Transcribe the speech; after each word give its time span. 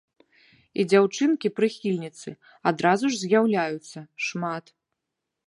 І 0.83 0.85
дзяўчынкі-прыхільніцы 0.93 2.29
адразу 2.73 3.05
ж 3.13 3.23
з'яўляюцца, 3.25 3.99
шмат! 4.31 4.65